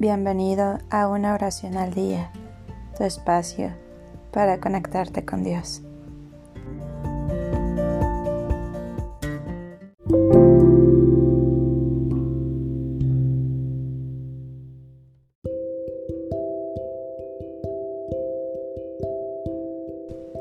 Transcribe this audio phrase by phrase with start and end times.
[0.00, 2.32] Bienvenido a una oración al día,
[2.96, 3.70] tu espacio
[4.32, 5.82] para conectarte con Dios.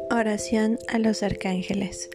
[0.10, 2.10] Oración a los arcángeles.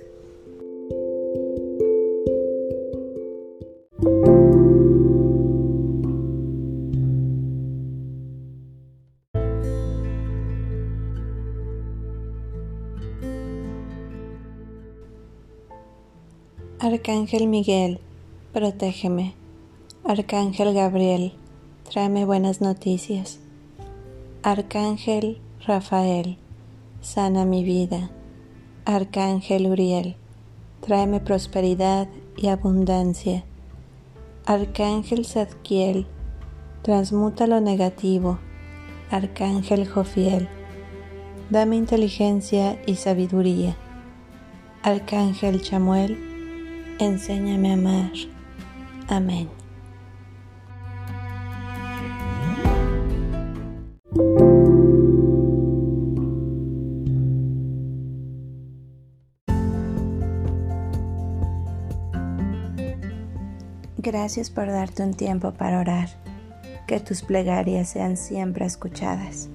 [16.85, 17.99] Arcángel Miguel,
[18.53, 19.33] protégeme.
[20.05, 21.33] Arcángel Gabriel,
[21.91, 23.41] tráeme buenas noticias.
[24.43, 26.37] Arcángel Rafael,
[27.01, 28.11] sana mi vida.
[28.85, 30.17] Arcángel Uriel,
[30.83, 33.47] tráeme prosperidad y abundancia.
[34.45, 36.07] Arcángel Zadkiel,
[36.83, 38.39] transmuta lo negativo.
[39.11, 40.51] Arcángel Jofiel,
[41.49, 43.75] dame inteligencia y sabiduría.
[44.83, 46.34] Arcángel Chamuel,
[46.99, 48.13] enséñame a amar.
[49.09, 49.49] Amén.
[64.05, 66.09] Gracias por darte un tiempo para orar.
[66.87, 69.49] Que tus plegarias sean siempre escuchadas.